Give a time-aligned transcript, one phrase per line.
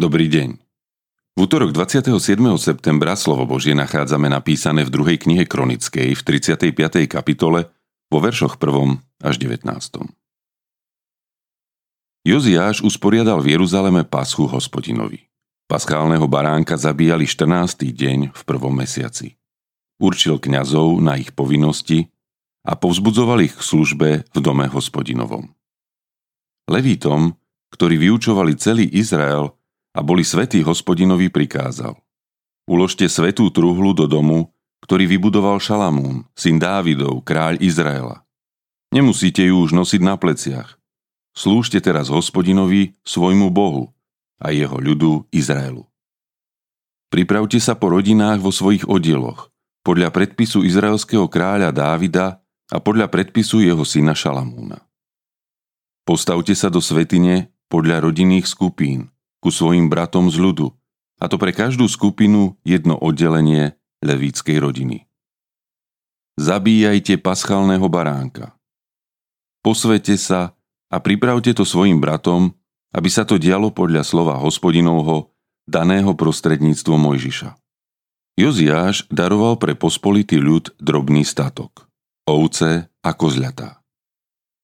[0.00, 0.56] Dobrý deň.
[1.36, 2.16] V útorok 27.
[2.56, 7.04] septembra slovo Božie nachádzame napísané v druhej knihe Kronickej v 35.
[7.04, 7.68] kapitole
[8.08, 8.96] vo veršoch 1.
[9.20, 9.60] až 19.
[12.24, 15.28] Joziáš usporiadal v Jeruzaleme paschu hospodinovi.
[15.68, 17.84] Paschálneho baránka zabíjali 14.
[17.92, 19.36] deň v prvom mesiaci.
[20.00, 22.08] Určil kňazov na ich povinnosti
[22.64, 25.52] a povzbudzoval ich k službe v dome hospodinovom.
[26.72, 27.36] Levítom,
[27.68, 29.59] ktorí vyučovali celý Izrael,
[29.94, 31.98] a boli svetý hospodinovi prikázal.
[32.70, 34.54] Uložte svetú truhlu do domu,
[34.86, 38.22] ktorý vybudoval Šalamún, syn Dávidov, kráľ Izraela.
[38.90, 40.78] Nemusíte ju už nosiť na pleciach.
[41.30, 43.94] Slúžte teraz hospodinovi, svojmu Bohu
[44.42, 45.86] a jeho ľudu Izraelu.
[47.10, 49.50] Pripravte sa po rodinách vo svojich oddieloch,
[49.82, 52.38] podľa predpisu izraelského kráľa Dávida
[52.70, 54.78] a podľa predpisu jeho syna Šalamúna.
[56.06, 60.72] Postavte sa do svetine podľa rodinných skupín, ku svojim bratom z ľudu,
[61.20, 65.04] a to pre každú skupinu jedno oddelenie levíckej rodiny.
[66.40, 68.56] Zabíjajte paschálneho baránka.
[69.60, 70.56] Posvete sa
[70.88, 72.56] a pripravte to svojim bratom,
[72.96, 75.28] aby sa to dialo podľa slova hospodinovho,
[75.68, 77.54] daného prostredníctvom Mojžiša.
[78.40, 81.86] Joziáš daroval pre pospolitý ľud drobný statok,
[82.24, 83.84] ovce a kozľatá.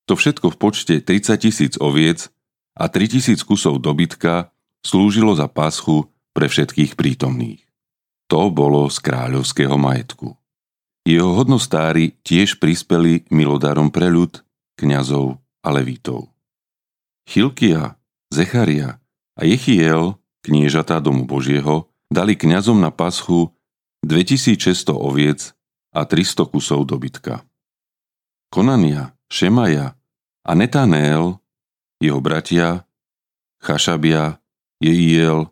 [0.09, 2.33] To všetko v počte 30 tisíc oviec
[2.73, 4.49] a 3 tisíc kusov dobytka
[4.87, 7.67] slúžilo za paschu pre všetkých prítomných.
[8.31, 10.39] To bolo z kráľovského majetku.
[11.07, 14.43] Jeho hodnostári tiež prispeli milodarom pre ľud,
[14.79, 16.31] kňazov a levítov.
[17.27, 17.99] Chilkia,
[18.31, 19.03] Zecharia
[19.39, 23.55] a Jechiel, kniežatá domu Božieho, dali kňazom na paschu
[24.07, 25.55] 2600 oviec
[25.95, 27.43] a 300 kusov dobytka.
[28.51, 29.99] Konania, Šemaja
[30.47, 31.39] a Netanél,
[31.99, 32.87] jeho bratia,
[33.63, 34.39] Chašabia
[34.77, 35.49] Jeiel,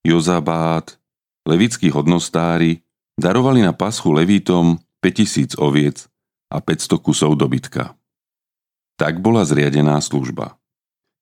[0.00, 0.96] Jozabát,
[1.44, 2.80] levickí hodnostári
[3.20, 6.08] darovali na paschu levítom 5000 oviec
[6.48, 7.92] a 500 kusov dobytka.
[8.96, 10.56] Tak bola zriadená služba.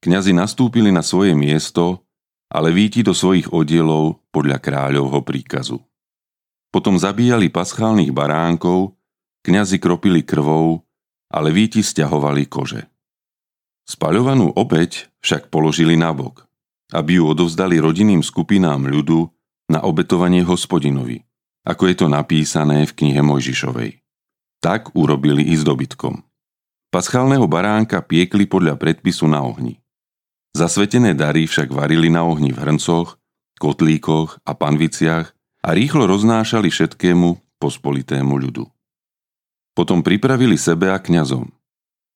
[0.01, 2.07] Kňazi nastúpili na svoje miesto
[2.51, 5.79] a levíti do svojich oddielov podľa kráľovho príkazu.
[6.71, 8.95] Potom zabíjali paschálnych baránkov,
[9.43, 10.87] kňazi kropili krvou
[11.31, 12.87] a levíti stiahovali kože.
[13.91, 16.50] Spaľovanú obeď však položili nabok
[16.91, 19.27] aby ju odovzdali rodinným skupinám ľudu
[19.71, 21.23] na obetovanie hospodinovi,
[21.63, 24.03] ako je to napísané v knihe Mojžišovej.
[24.61, 26.21] Tak urobili i s dobytkom.
[26.91, 29.79] Paschálneho baránka piekli podľa predpisu na ohni.
[30.51, 33.15] Zasvetené dary však varili na ohni v hrncoch,
[33.63, 35.31] kotlíkoch a panviciach
[35.63, 38.67] a rýchlo roznášali všetkému pospolitému ľudu.
[39.77, 41.53] Potom pripravili sebe a kňazom,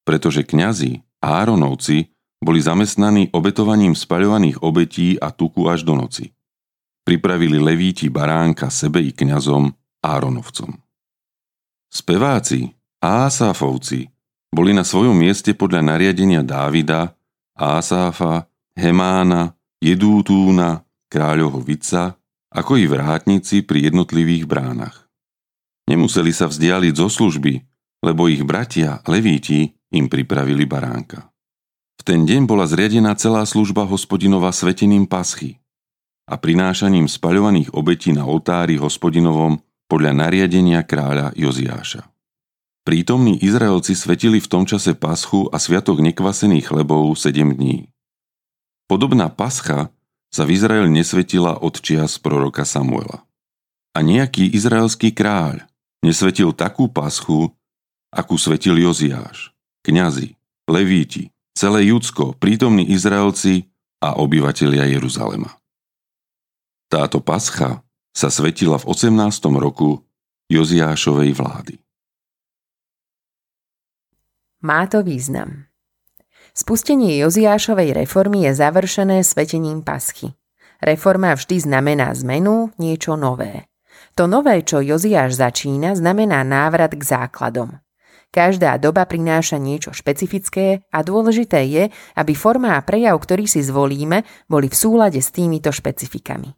[0.02, 2.13] pretože kňazi, Áronovci,
[2.44, 6.30] boli zamestnaní obetovaním spaľovaných obetí a tuku až do noci.
[7.04, 9.72] Pripravili levíti baránka sebe i kňazom
[10.04, 10.76] Áronovcom.
[11.88, 12.68] Speváci
[13.00, 14.08] a Asáfovci
[14.52, 17.16] boli na svojom mieste podľa nariadenia Dávida,
[17.56, 18.46] Asáfa,
[18.76, 22.16] Hemána, Jedútúna, kráľovho Vica,
[22.54, 25.08] ako i vrátnici pri jednotlivých bránach.
[25.84, 27.52] Nemuseli sa vzdialiť zo služby,
[28.00, 31.33] lebo ich bratia, levíti, im pripravili baránka
[32.02, 35.62] ten deň bola zriadená celá služba hospodinova svetením paschy
[36.26, 42.08] a prinášaním spaľovaných obetí na oltári hospodinovom podľa nariadenia kráľa Joziáša.
[42.84, 47.88] Prítomní Izraelci svetili v tom čase paschu a sviatok nekvasených chlebov 7 dní.
[48.84, 49.88] Podobná pascha
[50.28, 53.24] sa v Izraeli nesvetila od čias proroka Samuela.
[53.94, 55.64] A nejaký izraelský kráľ
[56.04, 57.54] nesvetil takú paschu,
[58.12, 59.54] akú svetil Joziáš,
[59.86, 60.36] kňazi,
[60.68, 63.70] levíti, celé Judsko, prítomní Izraelci
[64.02, 65.54] a obyvatelia Jeruzalema.
[66.90, 67.80] Táto pascha
[68.14, 69.14] sa svetila v 18.
[69.58, 70.02] roku
[70.50, 71.74] Joziášovej vlády.
[74.62, 75.66] Má to význam.
[76.54, 80.30] Spustenie Joziášovej reformy je završené svetením paschy.
[80.78, 83.66] Reforma vždy znamená zmenu, niečo nové.
[84.14, 87.83] To nové, čo Joziáš začína, znamená návrat k základom.
[88.34, 91.84] Každá doba prináša niečo špecifické a dôležité je,
[92.18, 96.50] aby forma a prejav, ktorý si zvolíme, boli v súlade s týmito špecifikami.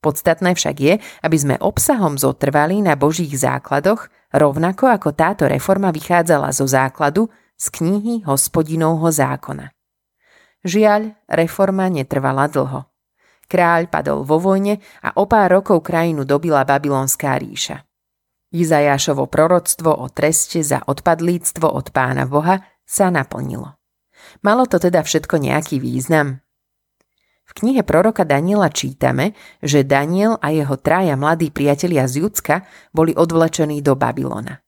[0.00, 6.48] Podstatné však je, aby sme obsahom zotrvali na Božích základoch, rovnako ako táto reforma vychádzala
[6.48, 7.28] zo základu
[7.60, 9.68] z knihy hospodinovho zákona.
[10.64, 12.88] Žiaľ, reforma netrvala dlho.
[13.52, 17.87] Kráľ padol vo vojne a o pár rokov krajinu dobila babylonská ríša.
[18.48, 23.76] Izajášovo proroctvo o treste za odpadlíctvo od pána Boha sa naplnilo.
[24.40, 26.40] Malo to teda všetko nejaký význam?
[27.48, 29.32] V knihe proroka Daniela čítame,
[29.64, 34.60] že Daniel a jeho traja mladí priatelia z Judska boli odvlečení do Babylona.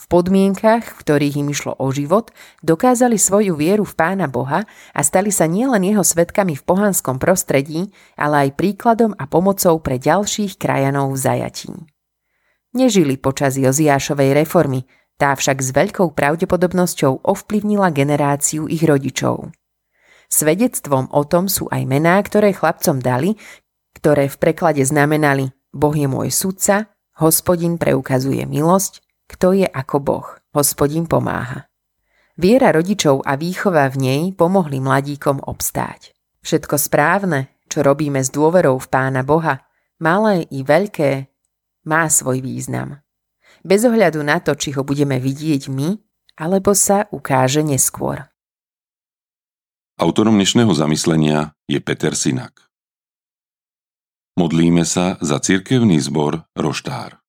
[0.00, 2.32] V podmienkach, v ktorých im išlo o život,
[2.64, 4.64] dokázali svoju vieru v Pána Boha
[4.96, 10.00] a stali sa nielen jeho svetkami v pohanskom prostredí, ale aj príkladom a pomocou pre
[10.00, 11.99] ďalších krajanov v zajatí.
[12.70, 14.86] Nežili počas Joziášovej reformy,
[15.18, 19.52] tá však s veľkou pravdepodobnosťou ovplyvnila generáciu ich rodičov.
[20.30, 23.34] Svedectvom o tom sú aj mená, ktoré chlapcom dali,
[23.98, 30.28] ktoré v preklade znamenali Boh je môj sudca, hospodin preukazuje milosť, kto je ako Boh,
[30.54, 31.70] hospodin pomáha.
[32.40, 36.14] Viera rodičov a výchova v nej pomohli mladíkom obstáť.
[36.40, 39.62] Všetko správne, čo robíme s dôverou v Pána Boha,
[40.02, 41.29] malé i veľké,
[41.84, 43.00] má svoj význam.
[43.60, 46.00] Bez ohľadu na to, či ho budeme vidieť my,
[46.40, 48.24] alebo sa ukáže neskôr.
[50.00, 52.72] Autorom dnešného zamyslenia je Peter Sinak.
[54.40, 57.20] Modlíme sa za cirkevný zbor Roštár.